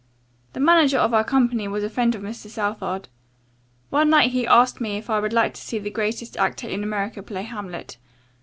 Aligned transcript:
The 0.53 0.59
manager 0.59 0.97
of 0.97 1.13
our 1.13 1.23
company 1.23 1.67
was 1.67 1.83
a 1.83 1.89
friend 1.91 2.15
of 2.15 2.23
Mr. 2.23 2.47
Southard. 2.47 3.07
One 3.91 4.09
night 4.09 4.31
he 4.31 4.47
asked 4.47 4.81
me 4.81 4.97
if 4.97 5.11
I 5.11 5.19
would 5.19 5.31
like 5.31 5.53
to 5.53 5.61
see 5.61 5.77
the 5.77 5.91
greatest 5.91 6.35
actor 6.37 6.67
in 6.67 6.81
America 6.81 7.21
play 7.21 7.43
'Hamlet.' 7.43 7.97